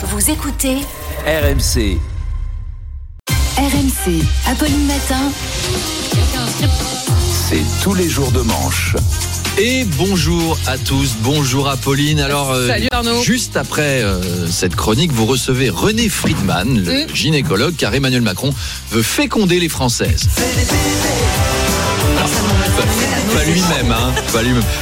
Vous 0.00 0.30
écoutez 0.30 0.76
RMC. 1.26 1.98
RMC, 3.56 4.22
Apolline 4.46 4.86
Matin. 4.86 5.32
C'est 7.48 7.64
tous 7.82 7.94
les 7.94 8.08
jours 8.08 8.30
de 8.30 8.40
manche. 8.42 8.94
Et 9.58 9.84
bonjour 9.96 10.56
à 10.68 10.78
tous, 10.78 11.16
bonjour 11.22 11.68
Apolline. 11.68 12.20
Alors, 12.20 12.52
euh, 12.52 12.68
Salut 12.68 12.86
Arnaud. 12.92 13.20
juste 13.22 13.56
après 13.56 14.02
euh, 14.04 14.46
cette 14.46 14.76
chronique, 14.76 15.10
vous 15.10 15.26
recevez 15.26 15.68
René 15.68 16.08
Friedman, 16.08 16.84
le 16.84 17.12
gynécologue, 17.12 17.74
car 17.76 17.92
Emmanuel 17.92 18.22
Macron 18.22 18.54
veut 18.92 19.02
féconder 19.02 19.58
les 19.58 19.68
Françaises. 19.68 20.28
Pas 23.34 23.44
lui-même, 23.44 23.92
hein. 23.92 24.12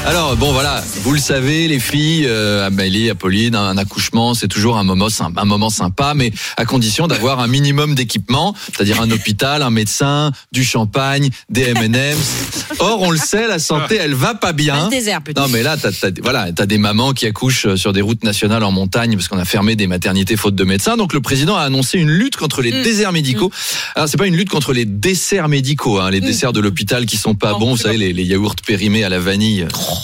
Alors 0.07 0.37
bon 0.37 0.53
voilà, 0.53 0.83
vous 1.03 1.13
le 1.13 1.19
savez, 1.19 1.67
les 1.69 1.79
filles, 1.79 2.27
euh, 2.27 2.67
Amélie, 2.67 3.09
Apolline, 3.11 3.55
un 3.55 3.79
accouchement, 3.79 4.35
c'est 4.35 4.49
toujours 4.49 4.77
un 4.77 4.85
moment, 4.85 5.09
sympa, 5.09 5.41
un 5.41 5.45
moment 5.45 5.71
sympa, 5.71 6.13
mais 6.15 6.33
à 6.57 6.65
condition 6.65 7.07
d'avoir 7.07 7.41
un 7.41 7.47
minimum 7.47 7.95
d'équipement, 7.95 8.55
c'est-à-dire 8.67 9.01
un 9.01 9.11
hôpital, 9.11 9.63
un 9.63 9.71
médecin, 9.71 10.33
du 10.53 10.63
champagne, 10.65 11.31
des 11.49 11.63
M&M's. 11.63 12.75
Or, 12.81 13.01
on 13.03 13.11
le 13.11 13.17
sait, 13.19 13.47
la 13.47 13.59
santé, 13.59 13.97
elle 14.01 14.15
va 14.15 14.35
pas 14.35 14.53
bien. 14.53 14.89
Désert. 14.89 15.21
Non 15.37 15.47
mais 15.49 15.63
là, 15.63 15.77
t'as, 15.77 15.93
t'as- 15.93 16.11
voilà, 16.23 16.53
t'as 16.53 16.67
des 16.67 16.79
mamans 16.79 17.13
qui 17.13 17.27
accouchent 17.27 17.75
sur 17.77 17.93
des 17.93 18.03
routes 18.03 18.25
nationales 18.25 18.65
en 18.65 18.73
montagne 18.73 19.15
parce 19.17 19.29
qu'on 19.29 19.39
a 19.39 19.45
fermé 19.47 19.75
des 19.77 19.87
maternités 19.87 20.37
faute 20.37 20.55
de 20.57 20.65
médecins. 20.65 20.97
Donc 20.97 21.13
le 21.15 21.21
président 21.21 21.57
a 21.57 21.63
annoncé 21.63 21.99
une 21.99 22.11
lutte 22.11 22.37
contre 22.37 22.61
les 22.63 22.73
Mm. 22.73 22.83
déserts 22.83 23.13
médicaux. 23.13 23.51
Alors 23.95 24.09
c'est 24.09 24.19
pas 24.19 24.27
une 24.27 24.37
lutte 24.37 24.51
contre 24.51 24.73
les 24.73 24.85
desserts 24.85 25.49
médicaux, 25.49 25.99
hein, 26.01 26.11
les 26.11 26.21
desserts 26.21 26.53
de 26.53 26.61
l'hôpital 26.61 27.07
qui 27.07 27.17
sont 27.17 27.35
pas 27.35 27.55
bons, 27.55 27.71
vous 27.71 27.77
savez 27.77 27.97
les, 27.97 28.13
les 28.13 28.25
yaourts 28.25 28.57
périmés 28.67 29.05
à 29.05 29.09
la 29.09 29.19
vanille. 29.21 29.36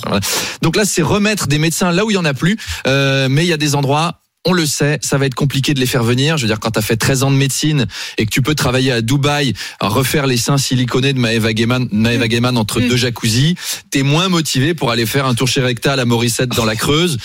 Voilà. 0.05 0.21
Donc 0.63 0.77
là, 0.77 0.85
c'est 0.85 1.03
remettre 1.03 1.47
des 1.47 1.59
médecins 1.59 1.93
là 1.93 2.05
où 2.05 2.11
il 2.11 2.15
y 2.15 2.19
en 2.19 2.25
a 2.25 2.35
plus, 2.35 2.57
Euh, 2.87 3.29
mais 3.31 3.45
il 3.45 3.49
y 3.49 3.53
a 3.53 3.57
des 3.57 3.75
endroits. 3.75 4.19
On 4.45 4.53
le 4.55 4.67
sait, 4.67 4.99
ça 5.03 5.19
va 5.19 5.27
être 5.27 5.37
compliqué 5.37 5.73
de 5.73 5.79
les 5.79 5.87
faire 5.87 6.03
venir. 6.03 6.37
Je 6.37 6.43
veux 6.43 6.49
dire, 6.49 6.59
quand 6.59 6.73
tu 6.73 6.79
as 6.81 6.83
fait 6.83 6.97
13 6.97 7.23
ans 7.23 7.31
de 7.31 7.37
médecine 7.37 7.87
et 8.19 8.27
que 8.27 8.31
tu 8.33 8.43
peux 8.43 8.57
travailler 8.57 8.91
à 8.91 9.01
Dubaï, 9.01 9.55
à 9.79 9.87
refaire 9.87 10.27
les 10.27 10.37
seins 10.37 10.59
siliconés 10.59 11.13
de 11.13 11.21
Maëva 11.21 11.53
Gaiman, 11.53 11.87
Maëva 11.93 12.27
Gaiman 12.27 12.57
entre 12.59 12.81
Mm. 12.81 12.89
deux 12.89 12.97
jacuzzis, 12.97 13.55
t'es 13.93 14.03
moins 14.03 14.29
motivé 14.29 14.75
pour 14.75 14.91
aller 14.91 15.07
faire 15.07 15.27
un 15.27 15.35
tour 15.37 15.47
chez 15.47 15.61
rectal 15.61 16.01
à 16.01 16.05
Morissette 16.07 16.49
dans 16.49 16.65
la 16.65 16.75
Creuse. 16.75 17.19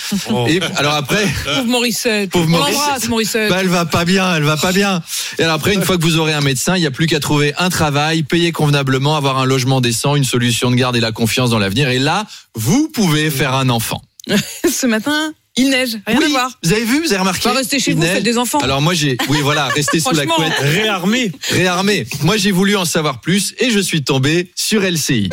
Et 0.48 0.60
alors 0.76 0.94
après, 0.94 1.26
Pauvre 1.44 1.66
Morissette. 1.66 2.30
Pauvre 2.30 2.48
Morissette. 2.50 2.80
bah, 3.50 3.58
elle 3.62 3.68
va 3.70 3.86
pas 3.86 4.06
bien, 4.06 4.36
elle 4.36 4.44
va 4.44 4.56
pas 4.58 4.72
bien. 4.72 5.02
Et 5.40 5.44
alors 5.44 5.56
après, 5.56 5.74
une 5.74 5.84
fois 5.84 5.98
que 5.98 6.04
vous 6.04 6.18
aurez 6.18 6.34
un 6.34 6.42
médecin, 6.42 6.76
il 6.76 6.82
n'y 6.82 6.86
a 6.88 6.92
plus 6.92 7.08
qu'à 7.08 7.20
trouver 7.20 7.54
un 7.58 7.70
travail, 7.70 8.24
payer 8.24 8.52
convenablement, 8.52 9.16
avoir 9.18 9.38
un 9.38 9.46
logement 9.46 9.82
décent, 9.82 10.16
une 10.16 10.24
solution 10.24 10.72
de 10.72 10.76
garde 10.76 10.96
et 10.96 11.00
la 11.00 11.12
confiance 11.12 11.50
dans 11.50 11.60
l'avenir. 11.60 11.90
Et 11.90 12.00
là, 12.00 12.26
vous 12.56 12.90
pouvez 12.90 13.30
faire 13.30 13.54
un 13.54 13.70
enfant. 13.70 14.02
Ce 14.70 14.86
matin, 14.88 15.34
il 15.56 15.70
neige. 15.70 15.98
Rien 16.06 16.20
Oui, 16.20 16.26
à 16.26 16.30
voir. 16.30 16.52
Vous 16.64 16.72
avez 16.74 16.84
vu, 16.84 17.00
vous 17.02 17.08
avez 17.14 17.20
remarqué 17.20 17.44
Pas 17.50 17.54
rester 17.56 17.80
chez 17.80 17.92
Il 17.92 17.98
vous, 17.98 18.04
neige. 18.04 18.14
faites 18.16 18.24
des 18.24 18.38
enfants. 18.38 18.60
Alors 18.60 18.82
moi 18.82 18.94
j'ai, 18.94 19.18
oui 19.30 19.40
voilà, 19.42 19.68
restez 19.70 20.00
sous 20.00 20.14
la 20.14 20.26
couette, 20.26 20.54
réarmé, 20.60 21.32
réarmé. 21.50 22.06
Moi 22.22 22.38
j'ai 22.38 22.52
voulu 22.52 22.76
en 22.76 22.86
savoir 22.86 23.22
plus 23.22 23.56
et 23.60 23.70
je 23.72 23.80
suis 23.80 24.04
tombé 24.04 24.52
sur 24.56 24.82
LCI. 24.82 25.30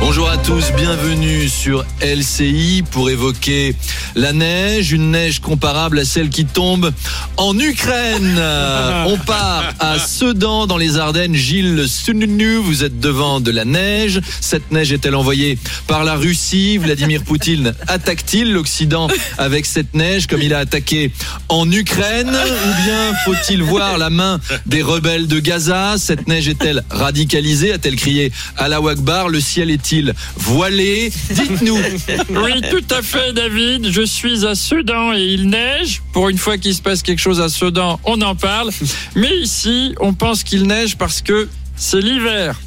Bonjour 0.00 0.30
à 0.30 0.38
tous, 0.38 0.72
bienvenue 0.76 1.46
sur 1.48 1.84
LCI 2.00 2.82
pour 2.90 3.10
évoquer 3.10 3.74
la 4.16 4.32
neige, 4.32 4.92
une 4.92 5.10
neige 5.10 5.40
comparable 5.40 5.98
à 5.98 6.04
celle 6.06 6.30
qui 6.30 6.46
tombe 6.46 6.90
en 7.36 7.56
Ukraine. 7.58 8.40
On 9.06 9.18
part 9.18 9.74
à 9.78 9.98
Sedan 9.98 10.66
dans 10.66 10.78
les 10.78 10.96
Ardennes. 10.96 11.34
Gilles 11.34 11.84
Sununu, 11.86 12.56
vous 12.56 12.82
êtes 12.82 12.98
devant 12.98 13.40
de 13.40 13.50
la 13.50 13.66
neige. 13.66 14.20
Cette 14.40 14.72
neige 14.72 14.90
est-elle 14.90 15.14
envoyée 15.14 15.58
par 15.86 16.02
la 16.04 16.14
Russie? 16.14 16.78
Vladimir 16.78 17.22
Poutine 17.22 17.74
attaque-t-il 17.86 18.52
l'Occident 18.52 19.06
avec 19.36 19.66
cette 19.66 19.94
neige 19.94 20.26
comme 20.26 20.42
il 20.42 20.54
a 20.54 20.60
attaqué 20.60 21.12
en 21.50 21.70
Ukraine? 21.70 22.30
Ou 22.30 22.82
bien 22.84 23.14
faut-il 23.26 23.62
voir 23.62 23.98
la 23.98 24.08
main 24.10 24.40
des 24.64 24.82
rebelles 24.82 25.28
de 25.28 25.40
Gaza? 25.40 25.96
Cette 25.98 26.26
neige 26.26 26.48
est-elle 26.48 26.82
radicalisée? 26.90 27.72
A-t-elle 27.72 27.96
crié 27.96 28.32
Allah 28.56 28.80
Akbar 28.88 29.28
Le 29.28 29.40
ciel 29.40 29.70
est-il 29.90 30.14
voilé 30.36 31.12
Dites-nous 31.30 31.76
Oui, 32.30 32.60
tout 32.70 32.94
à 32.94 33.02
fait, 33.02 33.32
David. 33.32 33.90
Je 33.90 34.02
suis 34.02 34.46
à 34.46 34.54
Sedan 34.54 35.12
et 35.12 35.24
il 35.24 35.48
neige. 35.48 36.02
Pour 36.12 36.28
une 36.28 36.38
fois 36.38 36.58
qu'il 36.58 36.74
se 36.74 36.82
passe 36.82 37.02
quelque 37.02 37.18
chose 37.18 37.40
à 37.40 37.48
Sedan, 37.48 37.98
on 38.04 38.20
en 38.20 38.34
parle. 38.34 38.70
Mais 39.14 39.36
ici, 39.38 39.94
on 40.00 40.12
pense 40.12 40.44
qu'il 40.44 40.66
neige 40.66 40.96
parce 40.96 41.22
que 41.22 41.48
c'est 41.76 42.00
l'hiver. 42.00 42.60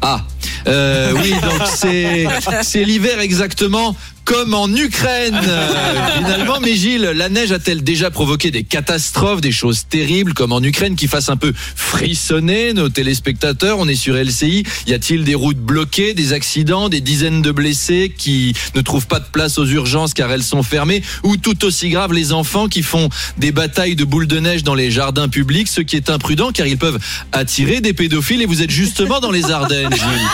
Ah, 0.00 0.24
euh, 0.66 1.12
oui, 1.22 1.32
donc 1.32 1.62
c'est 1.76 2.26
c'est 2.62 2.84
l'hiver 2.84 3.20
exactement 3.20 3.96
comme 4.24 4.54
en 4.54 4.68
Ukraine 4.74 5.38
euh, 5.46 6.18
finalement. 6.18 6.58
Mais 6.60 6.74
Gilles, 6.74 7.12
la 7.14 7.28
neige 7.28 7.52
a-t-elle 7.52 7.84
déjà 7.84 8.10
provoqué 8.10 8.50
des 8.50 8.62
catastrophes, 8.62 9.40
des 9.40 9.52
choses 9.52 9.86
terribles 9.88 10.32
comme 10.32 10.52
en 10.52 10.62
Ukraine 10.62 10.96
qui 10.96 11.08
fassent 11.08 11.28
un 11.28 11.36
peu 11.36 11.52
frissonner 11.76 12.72
nos 12.72 12.88
téléspectateurs? 12.88 13.78
On 13.78 13.86
est 13.86 13.94
sur 13.94 14.14
LCI. 14.14 14.64
Y 14.86 14.94
a-t-il 14.94 15.24
des 15.24 15.34
routes 15.34 15.58
bloquées, 15.58 16.14
des 16.14 16.32
accidents, 16.32 16.88
des 16.88 17.00
dizaines 17.00 17.42
de 17.42 17.52
blessés 17.52 18.14
qui 18.16 18.54
ne 18.74 18.80
trouvent 18.80 19.06
pas 19.06 19.20
de 19.20 19.26
place 19.30 19.58
aux 19.58 19.66
urgences 19.66 20.14
car 20.14 20.32
elles 20.32 20.42
sont 20.42 20.62
fermées? 20.62 21.02
Ou 21.22 21.36
tout 21.36 21.64
aussi 21.64 21.90
grave, 21.90 22.12
les 22.12 22.32
enfants 22.32 22.68
qui 22.68 22.82
font 22.82 23.08
des 23.36 23.52
batailles 23.52 23.96
de 23.96 24.04
boules 24.04 24.26
de 24.26 24.40
neige 24.40 24.64
dans 24.64 24.74
les 24.74 24.90
jardins 24.90 25.28
publics, 25.28 25.68
ce 25.68 25.82
qui 25.82 25.96
est 25.96 26.08
imprudent 26.08 26.50
car 26.52 26.66
ils 26.66 26.78
peuvent 26.78 26.98
attirer 27.32 27.80
des 27.80 27.92
pédophiles 27.92 28.40
et 28.40 28.46
vous 28.46 28.62
êtes 28.62 28.70
justement 28.70 29.20
dans 29.20 29.30
les 29.30 29.50
Ardennes, 29.50 29.92
Gilles. 29.92 30.33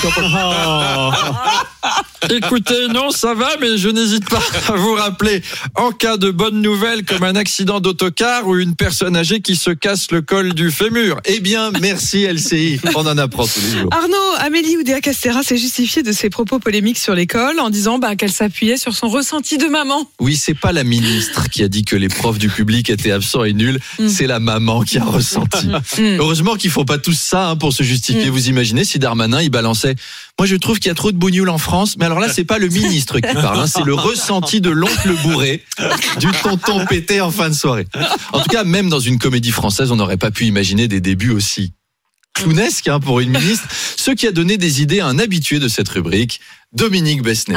Écoutez, 2.30 2.88
non, 2.88 3.10
ça 3.10 3.34
va, 3.34 3.48
mais 3.60 3.76
je 3.78 3.88
n'hésite 3.88 4.28
pas 4.28 4.42
à 4.68 4.76
vous 4.76 4.92
rappeler, 4.94 5.42
en 5.74 5.90
cas 5.90 6.16
de 6.16 6.30
bonne 6.30 6.60
nouvelle, 6.60 7.04
comme 7.04 7.24
un 7.24 7.34
accident 7.34 7.80
d'autocar 7.80 8.46
ou 8.46 8.56
une 8.58 8.76
personne 8.76 9.16
âgée 9.16 9.40
qui 9.40 9.56
se 9.56 9.70
casse 9.70 10.10
le 10.12 10.20
col 10.20 10.52
du 10.52 10.70
fémur. 10.70 11.16
Eh 11.24 11.40
bien, 11.40 11.70
merci 11.80 12.26
LCI. 12.26 12.78
On 12.94 13.06
en 13.06 13.16
apprend 13.18 13.46
tous 13.46 13.60
les 13.60 13.80
jours. 13.80 13.90
Arnaud, 13.92 14.14
Amélie 14.38 14.76
Oudéa 14.76 15.00
Castera 15.00 15.42
s'est 15.42 15.56
justifiée 15.56 16.02
de 16.02 16.12
ses 16.12 16.28
propos 16.30 16.58
polémiques 16.58 16.98
sur 16.98 17.14
l'école 17.14 17.58
en 17.58 17.70
disant 17.70 17.98
bah, 17.98 18.14
qu'elle 18.16 18.32
s'appuyait 18.32 18.76
sur 18.76 18.94
son 18.94 19.08
ressenti 19.08 19.56
de 19.58 19.66
maman. 19.66 20.06
Oui, 20.20 20.36
c'est 20.36 20.54
pas 20.54 20.72
la 20.72 20.84
ministre 20.84 21.48
qui 21.48 21.62
a 21.64 21.68
dit 21.68 21.84
que 21.84 21.96
les 21.96 22.08
profs 22.08 22.38
du 22.38 22.48
public 22.50 22.90
étaient 22.90 23.12
absents 23.12 23.44
et 23.44 23.54
nuls, 23.54 23.80
Mm. 23.98 24.08
c'est 24.08 24.26
la 24.26 24.40
maman 24.40 24.82
qui 24.82 24.98
a 24.98 25.04
ressenti. 25.04 25.68
Mm. 25.98 26.18
Heureusement 26.20 26.54
qu'ils 26.56 26.70
font 26.70 26.84
pas 26.84 26.98
tous 26.98 27.18
ça 27.18 27.50
hein, 27.50 27.56
pour 27.56 27.72
se 27.72 27.82
justifier. 27.82 28.26
Mm. 28.26 28.30
Vous 28.30 28.48
imaginez 28.48 28.84
si 28.84 28.98
Darmanin 28.98 29.40
il 29.42 29.50
balançait 29.50 29.89
Moi 30.38 30.46
je 30.46 30.56
trouve 30.56 30.78
qu'il 30.78 30.88
y 30.88 30.92
a 30.92 30.94
trop 30.94 31.12
de 31.12 31.16
bougnoules 31.16 31.48
en 31.48 31.58
France, 31.58 31.96
mais 31.98 32.04
alors 32.04 32.20
là 32.20 32.28
c'est 32.32 32.44
pas 32.44 32.58
le 32.58 32.68
ministre 32.68 33.20
qui 33.20 33.34
parle, 33.34 33.60
hein, 33.60 33.66
c'est 33.66 33.84
le 33.84 33.94
ressenti 33.94 34.60
de 34.60 34.70
l'oncle 34.70 35.12
bourré, 35.22 35.64
du 36.18 36.28
tonton 36.42 36.84
pété 36.86 37.20
en 37.20 37.30
fin 37.30 37.48
de 37.48 37.54
soirée. 37.54 37.86
En 38.32 38.40
tout 38.40 38.48
cas, 38.48 38.64
même 38.64 38.88
dans 38.88 39.00
une 39.00 39.18
comédie 39.18 39.52
française, 39.52 39.90
on 39.90 39.96
n'aurait 39.96 40.16
pas 40.16 40.30
pu 40.30 40.46
imaginer 40.46 40.88
des 40.88 41.00
débuts 41.00 41.30
aussi 41.30 41.72
clownesques 42.34 42.88
hein, 42.88 43.00
pour 43.00 43.20
une 43.20 43.30
ministre, 43.30 43.68
ce 43.96 44.10
qui 44.12 44.26
a 44.26 44.32
donné 44.32 44.56
des 44.56 44.82
idées 44.82 45.00
à 45.00 45.06
un 45.06 45.18
habitué 45.18 45.58
de 45.58 45.68
cette 45.68 45.88
rubrique, 45.88 46.40
Dominique 46.72 47.22
Besnet. 47.22 47.56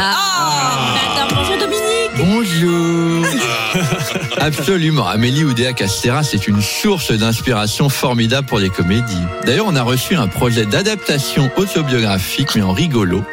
bonjour 1.30 1.58
Dominique. 1.58 1.84
Bonjour. 2.18 2.93
Absolument. 4.38 5.08
Amélie 5.08 5.44
Oudéa 5.44 5.74
Castera, 5.74 6.24
c'est 6.24 6.48
une 6.48 6.62
source 6.62 7.12
d'inspiration 7.12 7.90
formidable 7.90 8.48
pour 8.48 8.60
les 8.60 8.70
comédies. 8.70 9.18
D'ailleurs, 9.46 9.68
on 9.68 9.76
a 9.76 9.84
reçu 9.84 10.16
un 10.16 10.28
projet 10.28 10.66
d'adaptation 10.66 11.52
autobiographique, 11.58 12.56
mais 12.56 12.62
en 12.62 12.74
rigolo. 12.74 13.24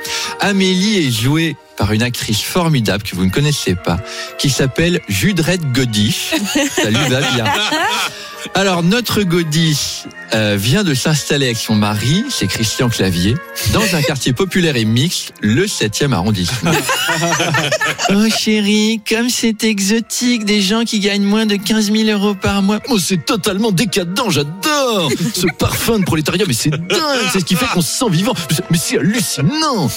Amélie 0.41 1.07
est 1.07 1.11
jouée 1.11 1.57
par 1.77 1.93
une 1.93 2.03
actrice 2.03 2.43
formidable 2.43 3.03
que 3.03 3.17
vous 3.17 3.25
ne 3.25 3.31
connaissez 3.31 3.75
pas, 3.75 3.99
qui 4.39 4.51
s'appelle 4.51 5.01
Judrette 5.09 5.73
Godiche. 5.73 6.35
Ça 6.75 6.91
lui 6.91 6.97
va 7.09 7.21
bien. 7.21 7.45
Alors, 8.55 8.83
notre 8.83 9.23
Godiche 9.23 10.05
euh, 10.35 10.57
vient 10.59 10.85
de 10.85 10.95
s'installer 10.95 11.47
avec 11.47 11.59
son 11.59 11.75
mari, 11.75 12.25
c'est 12.31 12.47
Christian 12.47 12.89
Clavier, 12.89 13.35
dans 13.73 13.95
un 13.95 14.03
quartier 14.03 14.33
populaire 14.33 14.77
et 14.77 14.85
mixte, 14.85 15.33
le 15.41 15.67
7e 15.67 16.13
arrondissement. 16.13 16.73
Oh 18.13 18.27
chérie, 18.29 19.01
comme 19.09 19.31
c'est 19.31 19.63
exotique, 19.63 20.45
des 20.45 20.61
gens 20.61 20.85
qui 20.85 20.99
gagnent 20.99 21.25
moins 21.25 21.47
de 21.47 21.55
15 21.55 21.93
000 21.93 22.09
euros 22.09 22.35
par 22.35 22.61
mois. 22.63 22.81
Oh, 22.89 22.99
c'est 22.99 23.25
totalement 23.25 23.71
décadent, 23.71 24.31
j'adore 24.31 25.11
Ce 25.35 25.47
parfum 25.59 26.01
de 26.01 26.05
prolétariat, 26.05 26.45
mais 26.49 26.55
c'est 26.55 26.71
dingue, 26.71 27.29
c'est 27.33 27.41
ce 27.41 27.45
qui 27.45 27.55
fait 27.55 27.67
qu'on 27.67 27.83
se 27.83 27.99
sent 27.99 28.11
vivant. 28.11 28.35
Mais 28.71 28.79
c'est 28.79 28.99
hallucinant 28.99 29.91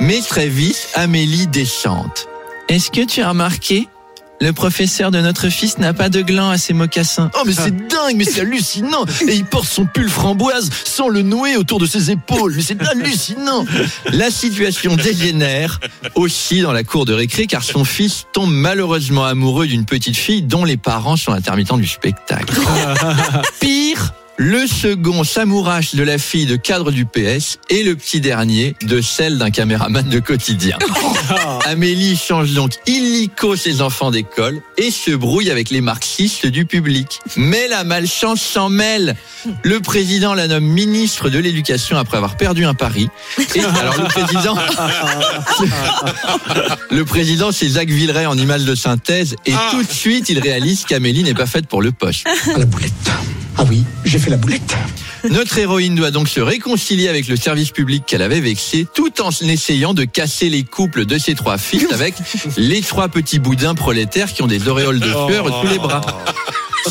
Mais 0.00 0.20
très 0.20 0.48
vite, 0.48 0.88
Amélie 0.94 1.48
déchante. 1.48 2.28
Est-ce 2.68 2.90
que 2.90 3.04
tu 3.04 3.20
as 3.22 3.30
remarqué 3.30 3.88
le 4.40 4.52
professeur 4.52 5.10
de 5.10 5.20
notre 5.20 5.48
fils 5.48 5.78
n'a 5.78 5.94
pas 5.94 6.08
de 6.08 6.20
gland 6.22 6.50
à 6.50 6.58
ses 6.58 6.72
mocassins. 6.72 7.30
Oh 7.34 7.42
mais 7.46 7.52
c'est 7.52 7.74
dingue, 7.88 8.16
mais 8.16 8.24
c'est 8.24 8.40
hallucinant 8.40 9.04
Et 9.26 9.34
il 9.34 9.44
porte 9.44 9.66
son 9.66 9.86
pull 9.86 10.08
framboise 10.08 10.70
sans 10.84 11.08
le 11.08 11.22
nouer 11.22 11.56
autour 11.56 11.78
de 11.78 11.86
ses 11.86 12.10
épaules. 12.10 12.54
Mais 12.56 12.62
c'est 12.62 12.82
hallucinant 12.82 13.64
La 14.12 14.30
situation 14.30 14.96
dégénère 14.96 15.80
aussi 16.14 16.60
dans 16.60 16.72
la 16.72 16.84
cour 16.84 17.04
de 17.04 17.14
récré 17.14 17.46
car 17.46 17.62
son 17.62 17.84
fils 17.84 18.26
tombe 18.32 18.52
malheureusement 18.52 19.24
amoureux 19.24 19.66
d'une 19.66 19.84
petite 19.84 20.16
fille 20.16 20.42
dont 20.42 20.64
les 20.64 20.76
parents 20.76 21.16
sont 21.16 21.32
intermittents 21.32 21.78
du 21.78 21.86
spectacle. 21.86 22.54
Pire, 23.60 24.12
Le 24.48 24.68
second 24.68 25.24
s'amourache 25.24 25.96
de 25.96 26.04
la 26.04 26.18
fille 26.18 26.46
de 26.46 26.54
cadre 26.54 26.92
du 26.92 27.04
PS 27.04 27.58
et 27.68 27.82
le 27.82 27.96
petit 27.96 28.20
dernier 28.20 28.76
de 28.82 29.00
celle 29.00 29.38
d'un 29.38 29.50
caméraman 29.50 30.08
de 30.08 30.20
quotidien. 30.20 30.78
Amélie 31.64 32.16
change 32.16 32.52
donc 32.52 32.74
illico 32.86 33.56
ses 33.56 33.82
enfants 33.82 34.12
d'école 34.12 34.62
et 34.78 34.92
se 34.92 35.10
brouille 35.10 35.50
avec 35.50 35.70
les 35.70 35.80
marxistes 35.80 36.46
du 36.46 36.64
public. 36.64 37.18
Mais 37.36 37.66
la 37.66 37.82
malchance 37.82 38.40
s'en 38.40 38.68
mêle. 38.68 39.16
Le 39.64 39.80
président 39.80 40.32
la 40.32 40.46
nomme 40.46 40.64
ministre 40.64 41.28
de 41.28 41.40
l'éducation 41.40 41.98
après 41.98 42.18
avoir 42.18 42.36
perdu 42.36 42.64
un 42.64 42.74
pari. 42.74 43.08
Et 43.56 43.60
alors 43.64 44.00
le 44.00 44.04
président, 44.04 44.56
le 46.92 47.04
président 47.04 47.50
c'est 47.50 47.68
Jacques 47.68 47.90
Villeray 47.90 48.26
en 48.26 48.38
image 48.38 48.64
de 48.64 48.76
synthèse 48.76 49.34
et 49.44 49.54
tout 49.72 49.82
de 49.82 49.90
suite 49.90 50.28
il 50.28 50.38
réalise 50.38 50.84
qu'Amélie 50.84 51.24
n'est 51.24 51.34
pas 51.34 51.46
faite 51.46 51.66
pour 51.66 51.82
le 51.82 51.90
poste. 51.90 52.28
À 52.54 52.58
la 52.58 52.64
boulette. 52.64 52.92
Ah 53.58 53.64
oui, 53.68 53.84
j'ai 54.06 54.18
fait 54.18 54.30
la 54.30 54.36
boulette. 54.36 54.74
Notre 55.28 55.58
héroïne 55.58 55.94
doit 55.96 56.10
donc 56.10 56.28
se 56.28 56.40
réconcilier 56.40 57.08
avec 57.08 57.26
le 57.28 57.36
service 57.36 57.70
public 57.70 58.04
qu'elle 58.06 58.22
avait 58.22 58.40
vexé, 58.40 58.86
tout 58.94 59.20
en 59.20 59.30
essayant 59.30 59.94
de 59.94 60.04
casser 60.04 60.48
les 60.48 60.62
couples 60.62 61.04
de 61.06 61.18
ses 61.18 61.34
trois 61.34 61.58
fils 61.58 61.86
avec 61.92 62.14
les 62.56 62.80
trois 62.82 63.08
petits 63.08 63.38
boudins 63.40 63.74
prolétaires 63.74 64.32
qui 64.32 64.42
ont 64.42 64.46
des 64.46 64.68
auréoles 64.68 65.00
de 65.00 65.10
sueur 65.10 65.60
sous 65.60 65.66
les 65.68 65.78
bras. 65.78 66.00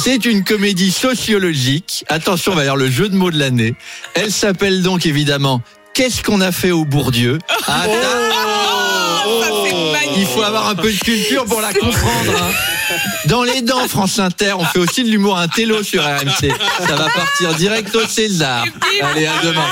C'est 0.03 0.25
une 0.25 0.43
comédie 0.43 0.91
sociologique. 0.91 2.03
Attention, 2.09 2.51
on 2.51 2.55
va 2.55 2.61
avoir 2.61 2.75
le 2.75 2.89
jeu 2.91 3.07
de 3.07 3.15
mots 3.15 3.31
de 3.31 3.39
l'année. 3.39 3.75
Elle 4.13 4.31
s'appelle 4.31 4.81
donc 4.81 5.05
évidemment 5.05 5.61
Qu'est-ce 5.93 6.21
qu'on 6.23 6.41
a 6.41 6.51
fait 6.51 6.71
au 6.71 6.83
Bourdieu 6.83 7.39
Ah, 7.67 7.85
Il 10.17 10.25
faut 10.25 10.41
avoir 10.43 10.67
un 10.67 10.75
peu 10.75 10.91
de 10.91 10.97
culture 10.97 11.45
pour 11.45 11.61
la 11.61 11.73
comprendre. 11.73 12.33
hein. 12.37 12.74
Dans 13.25 13.43
les 13.43 13.61
dents, 13.61 13.87
France 13.87 14.19
Inter, 14.19 14.53
on 14.57 14.65
fait 14.65 14.79
aussi 14.79 15.03
de 15.03 15.09
l'humour 15.09 15.37
intello 15.37 15.83
sur 15.83 16.03
RMC. 16.03 16.51
Ça 16.87 16.95
va 16.95 17.07
partir 17.09 17.53
direct 17.55 17.95
au 17.95 18.07
César. 18.07 18.65
Allez, 19.01 19.25
à 19.25 19.33
demain. 19.43 19.67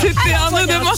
C'était 0.00 0.32
Arnaud 0.34 0.66
de 0.66 0.84